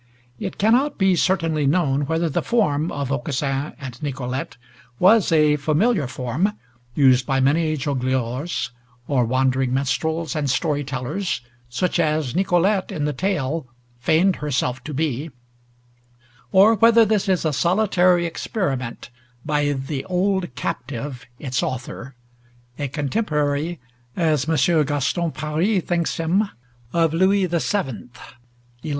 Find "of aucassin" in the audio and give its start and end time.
2.91-3.73